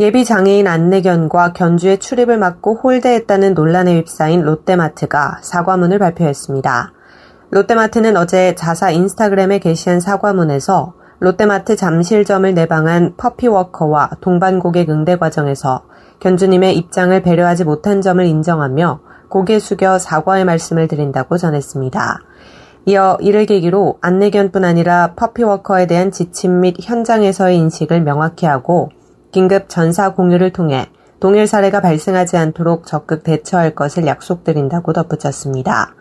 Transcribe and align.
예비 0.00 0.24
장애인 0.24 0.66
안내견과 0.66 1.52
견주의 1.52 1.98
출입을 1.98 2.38
막고 2.38 2.76
홀대했다는 2.76 3.52
논란에 3.52 3.98
휩싸인 3.98 4.40
롯데마트가 4.40 5.40
사과문을 5.42 5.98
발표했습니다. 5.98 6.92
롯데마트는 7.50 8.16
어제 8.16 8.54
자사 8.54 8.90
인스타그램에 8.90 9.58
게시한 9.58 10.00
사과문에서 10.00 10.94
롯데마트 11.18 11.76
잠실점을 11.76 12.54
내방한 12.54 13.12
퍼피워커와 13.18 14.12
동반 14.22 14.58
고객 14.58 14.88
응대 14.88 15.18
과정에서 15.18 15.84
견주님의 16.20 16.78
입장을 16.78 17.20
배려하지 17.20 17.64
못한 17.64 18.00
점을 18.00 18.24
인정하며 18.24 19.00
고개 19.28 19.58
숙여 19.58 19.98
사과의 19.98 20.46
말씀을 20.46 20.88
드린다고 20.88 21.36
전했습니다. 21.36 22.20
이어 22.86 23.18
이를 23.20 23.44
계기로 23.44 23.98
안내견뿐 24.00 24.64
아니라 24.64 25.12
퍼피워커에 25.14 25.86
대한 25.86 26.10
지침 26.10 26.60
및 26.60 26.76
현장에서의 26.80 27.58
인식을 27.58 28.00
명확히 28.00 28.46
하고 28.46 28.88
긴급 29.32 29.68
전사 29.68 30.14
공유를 30.14 30.52
통해 30.52 30.86
동일 31.20 31.46
사례가 31.46 31.80
발생하지 31.80 32.36
않도록 32.36 32.86
적극 32.86 33.22
대처할 33.22 33.74
것을 33.74 34.06
약속드린다고 34.06 34.92
덧붙였습니다. 34.92 35.94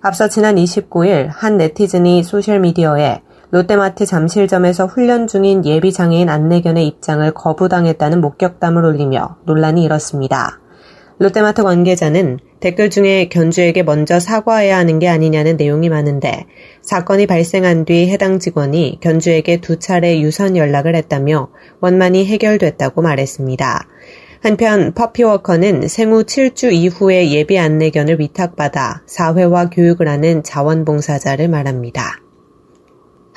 앞서 0.00 0.28
지난 0.28 0.56
29일 0.56 1.28
한 1.30 1.56
네티즌이 1.56 2.22
소셜미디어에 2.22 3.22
롯데마트 3.50 4.04
잠실점에서 4.04 4.86
훈련 4.86 5.26
중인 5.26 5.64
예비 5.64 5.90
장애인 5.90 6.28
안내견의 6.28 6.86
입장을 6.86 7.30
거부당했다는 7.32 8.20
목격담을 8.20 8.84
올리며 8.84 9.36
논란이 9.44 9.82
일었습니다. 9.84 10.60
롯데마트 11.18 11.62
관계자는 11.62 12.38
댓글 12.60 12.90
중에 12.90 13.28
견주에게 13.28 13.82
먼저 13.82 14.18
사과해야 14.18 14.76
하는 14.76 14.98
게 14.98 15.08
아니냐는 15.08 15.56
내용이 15.56 15.88
많은데 15.88 16.46
사건이 16.82 17.26
발생한 17.26 17.84
뒤 17.84 18.08
해당 18.08 18.38
직원이 18.38 18.98
견주에게 19.00 19.60
두 19.60 19.78
차례 19.78 20.20
유선 20.20 20.56
연락을 20.56 20.94
했다며 20.96 21.50
원만히 21.80 22.26
해결됐다고 22.26 23.02
말했습니다. 23.02 23.88
한편 24.40 24.94
puppy 24.94 25.25
walker는 25.25 25.88
생후 25.88 26.24
7주 26.24 26.72
이후에 26.72 27.30
예비 27.30 27.58
안내견을 27.58 28.20
위탁받아 28.20 29.02
사회화 29.06 29.70
교육을 29.70 30.08
하는 30.08 30.42
자원봉사자를 30.42 31.48
말합니다. 31.48 32.27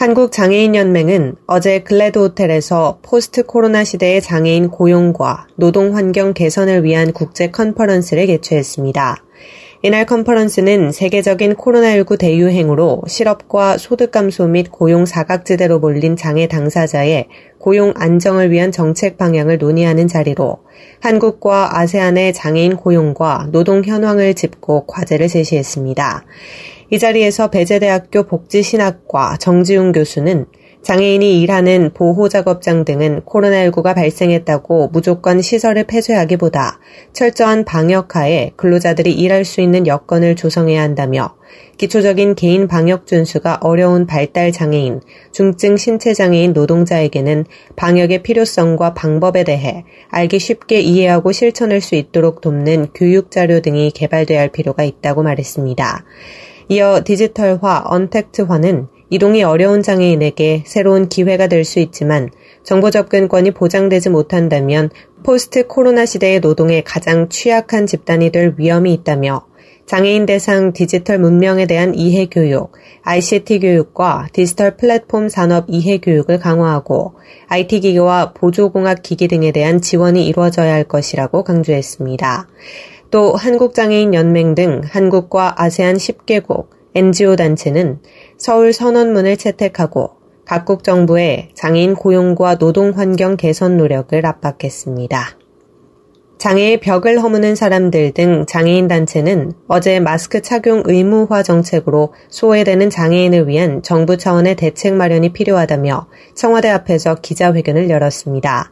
한국장애인연맹은 0.02 1.36
어제 1.46 1.82
글래드 1.84 2.18
호텔에서 2.18 2.98
post 3.04 3.44
코로나 3.44 3.84
시대의 3.84 4.20
장애인 4.24 4.70
고용과 4.70 5.46
노동 5.58 5.96
환경 5.96 6.34
개선을 6.34 6.84
위한 6.84 7.14
국제 7.14 7.52
컨퍼런스를 7.52 8.26
개최했습니다. 8.26 9.18
이날 9.84 10.08
컨퍼런스는 10.08 10.92
세계적인 10.92 11.54
코로나19 11.54 12.18
대유행으로 12.18 13.04
실업과 13.06 13.78
소득 13.78 14.10
감소 14.10 14.48
및 14.48 14.72
고용 14.72 15.06
사각지대로 15.06 15.78
몰린 15.78 16.16
장애 16.16 16.48
당사자의 16.48 17.28
고용 17.60 17.94
안정을 17.96 18.50
위한 18.50 18.72
정책 18.72 19.20
방향을 19.20 19.60
논의하는 19.60 20.08
자리로 20.08 20.58
한국과 21.02 21.80
아세안의 21.80 22.34
장애인 22.34 22.78
고용과 22.78 23.50
노동 23.52 23.84
현황을 23.84 24.34
짚고 24.34 24.88
과제를 24.88 25.28
제시했습니다. 25.28 26.26
이 26.94 27.00
자리에서 27.00 27.50
배재대학교 27.50 28.23
복지신학과 28.23 29.38
정지웅 29.38 29.94
교수는 29.94 30.45
장애인이 30.81 31.42
일하는 31.42 31.91
보호작업장 31.94 32.84
등은 32.84 33.22
코로나19가 33.22 33.96
발생했다고 33.96 34.90
무조건 34.91 35.41
시설을 35.41 35.85
폐쇄하기보다 35.85 36.80
철저한 37.13 37.63
방역하에 37.63 38.51
근로자들이 38.57 39.13
일할 39.13 39.46
수 39.46 39.62
있는 39.62 39.88
여건을 39.88 40.35
조성해야 40.35 40.81
한다며 40.81 41.35
기초적인 41.78 42.35
개인 42.35 42.68
방역 42.68 43.07
준수가 43.07 43.59
어려운 43.62 44.06
발달 44.06 44.51
장애인, 44.51 45.00
중증 45.31 45.78
신체 45.78 46.13
장애인 46.13 46.51
노동자에게는 46.51 47.46
방역의 47.78 48.22
필요성과 48.24 48.96
방법에 48.96 49.46
대해 49.46 49.85
알기 50.09 50.40
쉽게 50.40 50.81
이해하고 50.81 51.31
실천할 51.31 51.80
수 51.80 51.96
있도록 51.96 52.41
돕는 52.41 52.88
교육 52.94 53.31
자료 53.31 53.62
등이 53.62 53.91
개발돼야 53.91 54.41
할 54.41 54.50
필요가 54.50 54.84
있다고 54.84 55.24
말했습니다. 55.24 56.03
이어 56.72 57.02
디지털화, 57.04 57.84
untact화는 57.84 58.88
이동이 59.09 59.44
어려운 59.44 59.84
장애인에게 59.84 60.64
새로운 60.66 61.09
기회가 61.09 61.48
될 61.48 61.66
수 61.66 61.82
있지만 61.82 62.30
정보 62.64 62.90
접근권이 62.90 63.52
보장되지 63.52 64.09
못한다면 64.09 64.90
post 65.22 65.68
코로나 65.68 66.06
시대의 66.06 66.40
노동에 66.40 66.81
가장 66.81 67.28
취약한 67.28 67.88
집단이 67.88 68.31
될 68.31 68.56
위험이 68.56 68.94
있다며 68.94 69.46
장애인 69.86 70.26
대상 70.26 70.72
디지털 70.72 71.20
문명에 71.20 71.66
대한 71.66 71.94
이해 71.94 72.28
교육, 72.28 72.72
ICT 73.04 73.60
교육과 73.60 74.30
디지털 74.31 74.78
플랫폼 74.78 75.28
산업 75.28 75.66
이해 75.68 75.98
교육을 75.98 76.40
강화하고 76.40 77.16
IT 77.50 77.81
기기와 77.81 78.31
보조공학 78.31 79.04
기기 79.04 79.28
등에 79.28 79.52
대한 79.52 79.81
지원이 79.81 80.26
이루어져야 80.26 80.74
할 80.74 80.86
것이라고 80.86 81.44
강조했습니다. 81.44 82.48
또 83.12 83.36
한국장애인연맹 83.36 84.56
등 84.56 84.82
한국과 84.86 85.56
아세안 85.58 85.98
10개국, 85.98 86.68
NGO 86.96 87.36
단체는 87.36 88.00
서울 88.38 88.72
선언문을 88.72 89.36
채택하고 89.38 90.12
각국 90.46 90.84
정부의 90.84 91.50
장애인 91.54 91.96
고용과 91.96 92.56
노동 92.58 92.92
환경 92.92 93.38
개선 93.38 93.78
노력을 93.78 94.26
압박했습니다. 94.26 95.41
장애의 96.41 96.79
벽을 96.79 97.22
허무는 97.22 97.53
사람들 97.53 98.13
등 98.13 98.47
장애인 98.47 98.88
단체는 98.88 99.53
어제 99.68 100.00
마스크 100.00 100.41
착용 100.41 100.81
의무화 100.85 101.44
정책으로 101.44 102.16
소외되는 102.29 102.90
장애인을 102.90 103.47
위한 103.47 103.84
정부 103.84 104.18
차원의 104.18 104.56
대책 104.56 104.96
마련이 104.96 105.34
필요하다며 105.34 106.07
청와대 106.34 106.69
앞에서 106.69 107.13
기자회견을 107.22 107.91
열었습니다. 107.91 108.72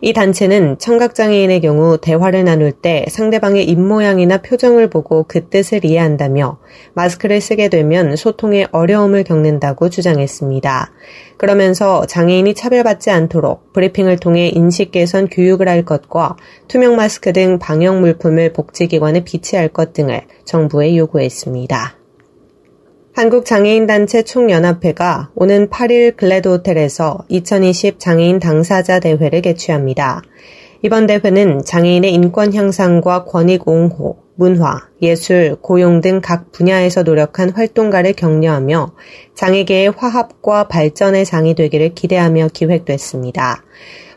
이 0.00 0.14
단체는 0.14 0.78
청각장애인의 0.78 1.60
경우 1.60 1.98
대화를 1.98 2.44
나눌 2.44 2.72
때 2.72 3.04
상대방의 3.10 3.68
입모양이나 3.68 4.38
표정을 4.38 4.88
보고 4.88 5.26
그 5.28 5.50
뜻을 5.50 5.84
이해한다며 5.84 6.58
마스크를 6.94 7.42
쓰게 7.42 7.68
되면 7.68 8.16
소통에 8.16 8.66
어려움을 8.72 9.24
겪는다고 9.24 9.90
주장했습니다. 9.90 10.90
그러면서 11.40 12.04
장애인이 12.04 12.52
차별받지 12.52 13.10
않도록 13.10 13.72
브리핑을 13.72 14.18
통해 14.18 14.48
인식 14.48 14.90
개선 14.90 15.26
교육을 15.26 15.70
할 15.70 15.86
것과 15.86 16.36
투명 16.68 16.96
마스크 16.96 17.32
등 17.32 17.58
방역 17.58 17.98
물품을 17.98 18.52
복지기관에 18.52 19.24
비치할 19.24 19.68
것 19.68 19.94
등을 19.94 20.20
정부에 20.44 20.94
요구했습니다. 20.98 21.96
한국장애인단체 23.14 24.24
총연합회가 24.24 25.30
오는 25.34 25.70
8일 25.70 26.18
글래드 26.18 26.48
호텔에서 26.48 27.24
2020 27.28 27.98
장애인 27.98 28.38
당사자 28.38 29.00
대회를 29.00 29.40
개최합니다. 29.40 30.20
이번 30.82 31.06
대회는 31.06 31.62
장애인의 31.64 32.14
인권 32.14 32.54
향상과 32.54 33.24
권익 33.26 33.68
옹호, 33.68 34.16
문화, 34.34 34.78
예술, 35.02 35.56
고용 35.60 36.00
등 36.00 36.22
각 36.22 36.52
분야에서 36.52 37.02
노력한 37.02 37.50
활동가를 37.50 38.14
격려하며 38.14 38.94
장애계의 39.34 39.90
화합과 39.90 40.68
발전의 40.68 41.26
장이 41.26 41.54
되기를 41.54 41.94
기대하며 41.94 42.48
기획됐습니다. 42.54 43.62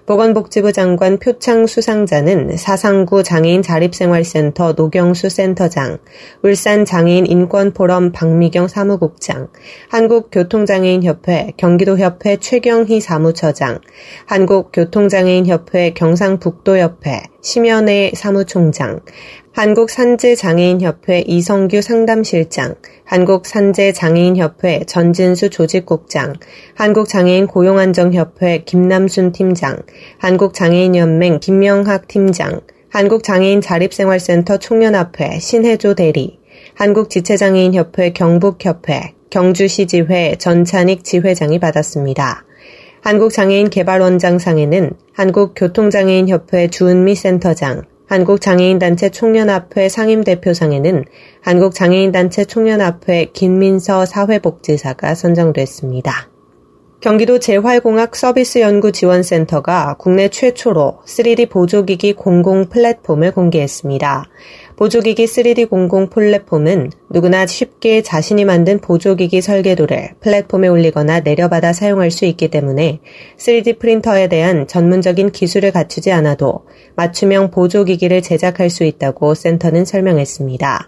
보건복지부 0.06 0.74
장관 0.74 1.18
표창 1.18 1.66
수상자는 1.66 2.58
사상구 2.58 3.24
장애인 3.24 3.62
자립생활센터 3.62 4.74
노경수 4.74 5.30
센터장, 5.30 5.98
울산 6.42 6.84
장애인 6.84 7.26
인권포럼 7.26 8.12
박미경 8.12 8.68
사무국장, 8.68 9.48
한국교통장애인협회 9.90 11.54
경기도협회 11.56 12.38
최경희 12.38 13.00
사무처장, 13.00 13.80
한국교통장애인협회 14.26 15.94
경상북도협회 15.94 17.24
심연애 17.42 18.12
사무총장, 18.14 19.00
한국산재장애인협회 19.54 21.26
이성규 21.28 21.84
상담실장, 21.84 22.74
한국산재장애인협회 23.06 24.86
전진수 24.88 25.52
조직국장, 25.52 26.34
한국장애인 26.74 27.46
고용안정협회 27.46 28.64
김남순 28.66 29.32
팀장, 29.32 29.78
한국장애인연맹 30.18 31.40
김명학 31.40 32.08
팀장, 32.08 32.62
한국장애인 32.90 33.62
자립생활센터 33.62 34.58
총연합회 34.58 35.38
신혜조 35.38 35.94
대리, 35.94 36.40
한국지체장애인협회 36.74 38.14
경북협회 38.14 39.14
경주시지회 39.30 40.38
전찬익 40.40 41.04
지회장이 41.04 41.60
받았습니다. 41.60 42.44
한국장애인 43.02 43.70
개발원장상에는 43.70 44.94
한국교통장애인협회 45.14 46.70
주은미 46.70 47.14
센터장, 47.14 47.84
한국장애인단체 48.14 49.10
총연합회 49.10 49.90
상임대표상에는 49.90 51.06
한국장애인단체 51.42 52.46
총연합회 52.46 53.32
김민서 53.34 54.06
사회복지사가 54.06 55.16
선정됐습니다. 55.16 56.33
경기도 57.04 57.38
재활공학 57.38 58.16
서비스 58.16 58.60
연구 58.60 58.94
지원센터가 58.94 59.98
국내 60.00 60.30
최초로 60.30 61.00
3D 61.06 61.50
보조기기 61.50 62.14
공공 62.14 62.70
플랫폼을 62.70 63.34
공개했습니다. 63.34 64.24
보조기기 64.78 65.26
3D 65.26 65.70
공공 65.70 66.08
플랫폼은 66.08 66.92
누구나 67.10 67.46
쉽게 67.46 68.04
자신이 68.04 68.46
만든 68.46 68.80
보조기기 68.80 69.42
설계도를 69.42 70.12
플랫폼에 70.22 70.70
올리거나 70.70 71.20
내려받아 71.20 71.74
사용할 71.74 72.10
수 72.10 72.24
있기 72.24 72.48
때문에 72.48 73.02
3D 73.38 73.80
프린터에 73.80 74.30
대한 74.30 74.66
전문적인 74.66 75.32
기술을 75.32 75.74
갖추지 75.74 76.10
않아도 76.14 76.64
맞춤형 76.96 77.52
보조기기를 77.52 78.22
제작할 78.22 78.70
수 78.70 78.86
있다고 78.86 79.34
센터는 79.34 79.84
설명했습니다. 79.84 80.88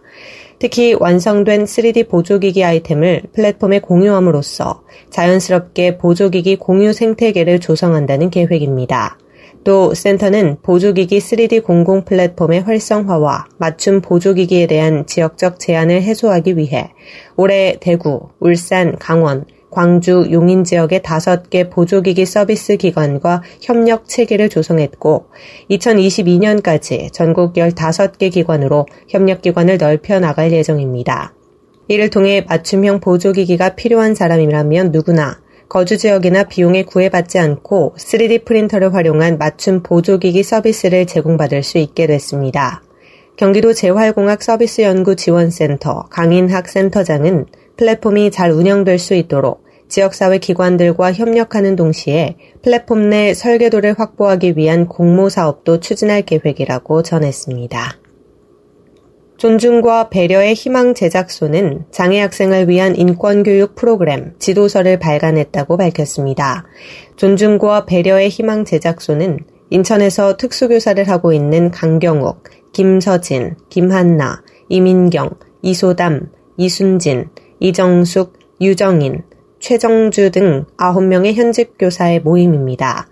특히 0.60 0.94
완성된 0.94 1.66
3D 1.66 2.08
보조기기 2.08 2.64
아이템을 2.64 3.24
플랫폼에 3.34 3.80
공유함으로써 3.80 4.84
자연스럽게 5.10 5.98
보조기기 5.98 6.58
공유 6.58 6.94
생태계를 6.94 7.60
조성한다는 7.60 8.30
계획입니다. 8.30 9.18
또 9.66 9.96
센터는 9.96 10.58
보조기기 10.62 11.18
3D 11.18 11.64
공공 11.64 12.06
플랫폼의 12.06 12.62
활성화와 12.62 13.48
맞춤 13.58 14.00
보조기기에 14.00 14.68
대한 14.68 15.08
지역적 15.08 15.60
제한을 15.60 16.04
해소하기 16.04 16.56
위해 16.58 16.92
올해 17.36 17.76
대구, 17.80 18.30
울산, 18.40 18.96
강원, 19.00 19.46
광주, 19.76 20.26
용인 20.32 20.64
지역의 20.64 21.04
다섯 21.04 21.50
개 21.50 21.70
보조기기 21.70 22.26
서비스 22.26 22.78
기관과 22.78 23.44
협력 23.60 24.08
체계를 24.08 24.48
조성했고 24.48 25.26
2022년까지 25.70 27.12
전국 27.12 27.52
15개 27.56 28.32
기관으로 28.32 28.86
협력 29.10 29.42
기관을 29.42 29.78
넓혀 29.78 30.22
나갈 30.22 30.54
예정입니다. 30.54 31.34
이를 31.90 32.10
통해 32.10 32.46
맞춤형 32.48 33.02
보조기기가 33.02 33.76
필요한 33.76 34.16
사람이라면 34.16 34.94
누구나 34.94 35.42
거주 35.68 35.98
지역이나 35.98 36.46
비용에 36.46 36.84
구애받지 36.84 37.38
않고 37.38 37.96
3D 37.98 38.46
프린터를 38.46 38.94
활용한 38.94 39.38
맞춤 39.38 39.84
보조기기 39.84 40.42
서비스를 40.42 41.06
제공받을 41.06 41.64
수 41.64 41.80
있게 41.80 42.08
됐습니다. 42.08 42.82
경기도 43.36 43.74
재활공학 43.74 44.42
서비스 44.42 44.84
연구 44.84 45.18
지원센터 45.18 46.04
강인학 46.10 46.70
센터장은 46.70 47.48
플랫폼이 47.76 48.32
잘 48.32 48.52
운영될 48.52 49.00
수 49.00 49.14
있도록 49.16 49.65
지역사회 49.88 50.40
기관들과 50.40 51.14
협력하는 51.14 51.76
동시에 51.76 52.38
플랫폼 52.62 53.10
내 53.10 53.34
설계도를 53.34 53.96
확보하기 53.98 54.54
위한 54.58 54.88
공모 54.88 55.30
사업도 55.30 55.80
추진할 55.80 56.24
계획이라고 56.24 57.04
전했습니다. 57.04 58.00
존중과 59.38 60.10
배려의 60.10 60.54
희망 60.54 60.94
제작소는 60.94 61.86
장애 61.92 62.22
학생을 62.22 62.70
위한 62.70 62.96
인권교육 62.96 63.76
프로그램 63.76 64.34
지도서를 64.40 64.98
발간했다고 64.98 65.78
밝혔습니다. 65.78 66.66
존중과 67.18 67.86
배려의 67.86 68.30
희망 68.30 68.64
제작소는 68.64 69.40
인천에서 69.72 70.38
특수교사를 70.38 71.08
하고 71.10 71.34
있는 71.34 71.70
강경욱, 71.70 72.44
김서진, 72.72 73.56
김한나, 73.70 74.42
이민경, 74.70 75.32
이소담, 75.62 76.30
이순진, 76.58 77.30
이정숙, 77.60 78.34
유정인, 78.62 79.24
최정주 79.66 80.30
등 80.30 80.66
9명의 80.78 81.34
현직 81.34 81.80
교사의 81.80 82.20
모임입니다. 82.20 83.08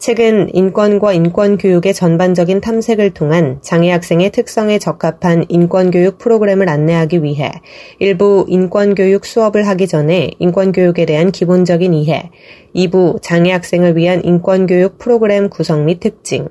최근 0.00 0.52
인권과 0.52 1.12
인권교육의 1.12 1.94
전반적인 1.94 2.60
탐색을 2.60 3.10
통한 3.14 3.60
장애 3.62 3.92
학생의 3.92 4.30
특성에 4.30 4.80
적합한 4.80 5.44
인권교육 5.48 6.18
프로그램을 6.18 6.68
안내하기 6.68 7.22
위해 7.22 7.52
일부 8.00 8.44
인권교육 8.48 9.24
수업을 9.24 9.68
하기 9.68 9.86
전에 9.86 10.32
인권교육에 10.40 11.06
대한 11.06 11.30
기본적인 11.30 11.94
이해, 11.94 12.32
2부 12.74 13.22
장애 13.22 13.52
학생을 13.52 13.96
위한 13.96 14.24
인권교육 14.24 14.98
프로그램 14.98 15.48
구성 15.48 15.84
및 15.84 16.00
특징, 16.00 16.48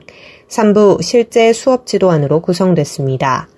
3부 0.48 1.04
실제 1.04 1.52
수업 1.52 1.86
지도안으로 1.86 2.42
구성됐습니다. 2.42 3.50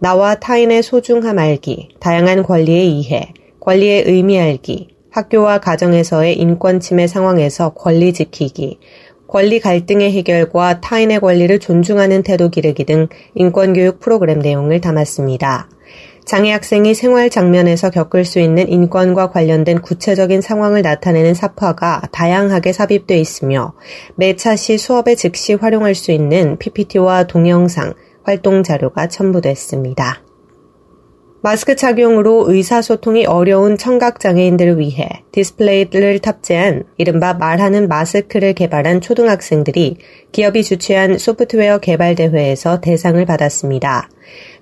나와 0.00 0.34
타인의 0.34 0.82
소중함 0.82 1.38
알기, 1.38 1.90
다양한 2.00 2.42
권리의 2.42 2.98
이해, 2.98 3.32
권리의 3.60 4.02
의미 4.08 4.40
알기, 4.40 4.95
학교와 5.16 5.60
가정에서의 5.60 6.38
인권 6.38 6.78
침해 6.78 7.06
상황에서 7.06 7.70
권리 7.70 8.12
지키기, 8.12 8.78
권리 9.26 9.60
갈등의 9.60 10.12
해결과 10.12 10.80
타인의 10.80 11.20
권리를 11.20 11.58
존중하는 11.58 12.22
태도 12.22 12.50
기르기 12.50 12.84
등 12.84 13.08
인권교육 13.34 13.98
프로그램 13.98 14.40
내용을 14.40 14.82
담았습니다. 14.82 15.70
장애 16.26 16.52
학생이 16.52 16.94
생활 16.94 17.30
장면에서 17.30 17.88
겪을 17.88 18.24
수 18.24 18.40
있는 18.40 18.68
인권과 18.68 19.30
관련된 19.30 19.80
구체적인 19.80 20.42
상황을 20.42 20.82
나타내는 20.82 21.34
사파가 21.34 22.02
다양하게 22.12 22.72
삽입돼 22.72 23.18
있으며 23.18 23.72
매차 24.16 24.54
시 24.56 24.76
수업에 24.76 25.14
즉시 25.14 25.54
활용할 25.54 25.94
수 25.94 26.12
있는 26.12 26.58
PPT와 26.58 27.24
동영상, 27.24 27.94
활동 28.24 28.62
자료가 28.62 29.06
첨부됐습니다. 29.06 30.25
마스크 31.46 31.76
착용으로 31.76 32.46
의사소통이 32.48 33.26
어려운 33.26 33.78
청각장애인들을 33.78 34.80
위해 34.80 35.08
디스플레이를 35.30 36.18
탑재한 36.18 36.82
이른바 36.96 37.34
말하는 37.34 37.86
마스크를 37.86 38.52
개발한 38.52 39.00
초등학생들이 39.00 39.98
기업이 40.32 40.64
주최한 40.64 41.18
소프트웨어 41.18 41.78
개발 41.78 42.16
대회에서 42.16 42.80
대상을 42.80 43.24
받았습니다. 43.24 44.08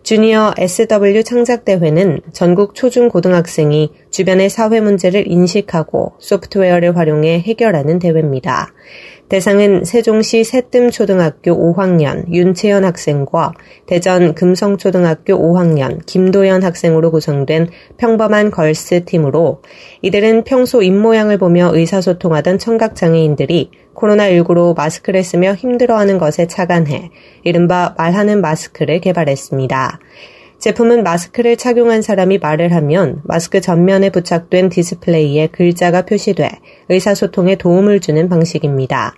주니어 0.02 0.52
SW 0.58 1.24
창작대회는 1.24 2.20
전국 2.34 2.74
초중고등학생이 2.74 3.90
주변의 4.10 4.50
사회 4.50 4.82
문제를 4.82 5.26
인식하고 5.26 6.12
소프트웨어를 6.18 6.98
활용해 6.98 7.40
해결하는 7.40 7.98
대회입니다. 7.98 8.74
대상은 9.28 9.84
세종시 9.84 10.44
새뜸초등학교 10.44 11.52
5학년 11.52 12.30
윤채연 12.30 12.84
학생과 12.84 13.54
대전 13.86 14.34
금성초등학교 14.34 15.34
5학년 15.34 16.04
김도연 16.04 16.62
학생으로 16.62 17.10
구성된 17.10 17.70
평범한 17.96 18.50
걸스 18.50 19.04
팀으로 19.06 19.62
이들은 20.02 20.44
평소 20.44 20.82
입모양을 20.82 21.38
보며 21.38 21.70
의사소통하던 21.72 22.58
청각장애인들이 22.58 23.70
코로나19로 23.94 24.76
마스크를 24.76 25.24
쓰며 25.24 25.54
힘들어하는 25.54 26.18
것에 26.18 26.46
착안해 26.46 27.10
이른바 27.44 27.94
말하는 27.96 28.42
마스크를 28.42 29.00
개발했습니다. 29.00 30.00
제품은 30.64 31.02
마스크를 31.02 31.58
착용한 31.58 32.00
사람이 32.00 32.38
말을 32.38 32.72
하면 32.72 33.20
마스크 33.24 33.60
전면에 33.60 34.08
부착된 34.08 34.70
디스플레이에 34.70 35.48
글자가 35.48 36.06
표시돼 36.06 36.48
의사소통에 36.88 37.56
도움을 37.56 38.00
주는 38.00 38.30
방식입니다. 38.30 39.14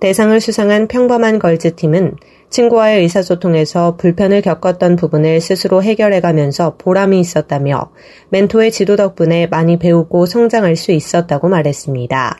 대상을 0.00 0.40
수상한 0.40 0.88
평범한 0.88 1.38
걸즈팀은 1.38 2.14
친구와의 2.48 3.02
의사소통에서 3.02 3.98
불편을 3.98 4.40
겪었던 4.40 4.96
부분을 4.96 5.42
스스로 5.42 5.82
해결해가면서 5.82 6.76
보람이 6.78 7.20
있었다며 7.20 7.90
멘토의 8.30 8.72
지도 8.72 8.96
덕분에 8.96 9.48
많이 9.48 9.78
배우고 9.78 10.24
성장할 10.24 10.76
수 10.76 10.92
있었다고 10.92 11.50
말했습니다. 11.50 12.38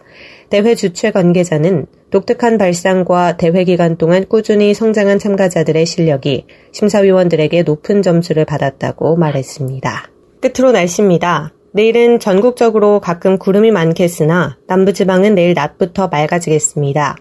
대회 0.49 0.75
주최 0.75 1.11
관계자는 1.11 1.85
독특한 2.11 2.57
발상과 2.59 3.37
대회 3.37 3.65
기간 3.65 3.97
동안 3.97 4.25
꾸준히 4.29 4.75
성장한 4.75 5.19
참가자들의 5.19 5.85
실력이 5.87 6.47
심사위원들에게 6.73 7.63
높은 7.63 8.03
점수를 8.03 8.45
받았다고 8.45 9.17
말했습니다. 9.17 10.11
끝으로 10.41 10.73
날씨입니다. 10.73 11.56
내일은 11.77 12.21
전국적으로 12.21 13.01
가끔 13.01 13.37
구름이 13.37 13.71
많겠으나 13.71 14.57
남부지방은 14.67 15.35
내일 15.35 15.53
낮부터 15.53 16.09
맑아지겠습니다. 16.09 17.19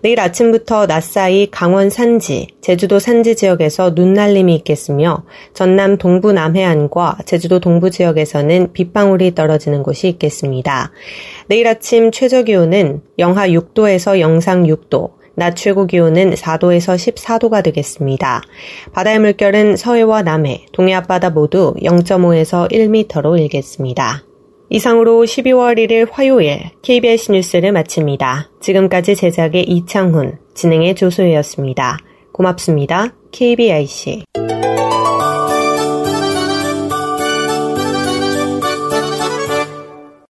내일 0.00 0.20
아침부터 0.20 0.86
낮 0.86 1.02
사이 1.02 1.48
강원 1.50 1.90
산지, 1.90 2.46
제주도 2.60 3.00
산지 3.00 3.34
지역에서 3.34 3.94
눈날림이 3.96 4.54
있겠으며 4.58 5.24
전남 5.54 5.98
동부 5.98 6.32
남해안과 6.32 7.18
제주도 7.26 7.58
동부 7.58 7.90
지역에서는 7.90 8.72
빗방울이 8.72 9.34
떨어지는 9.34 9.82
곳이 9.82 10.06
있겠습니다. 10.06 10.92
내일 11.48 11.66
아침 11.66 12.12
최저 12.12 12.44
기온은 12.44 13.02
영하 13.18 13.48
6도에서 13.48 14.20
영상 14.20 14.62
6도, 14.62 15.16
낮 15.36 15.54
최고 15.54 15.86
기온은 15.86 16.34
4도에서 16.34 16.96
14도가 16.96 17.62
되겠습니다. 17.62 18.42
바다의 18.92 19.20
물결은 19.20 19.76
서해와 19.76 20.22
남해, 20.22 20.66
동해 20.72 20.94
앞바다 20.94 21.30
모두 21.30 21.74
0.5에서 21.82 22.70
1m로 22.70 23.38
일겠습니다. 23.38 24.24
이상으로 24.68 25.22
12월 25.22 25.78
1일 25.78 26.08
화요일 26.10 26.70
KBS 26.82 27.30
뉴스를 27.32 27.72
마칩니다. 27.72 28.50
지금까지 28.60 29.14
제작의 29.14 29.62
이창훈, 29.64 30.38
진행의 30.54 30.96
조소혜였습니다. 30.96 31.98
고맙습니다. 32.32 33.14
KBIC. 33.30 34.24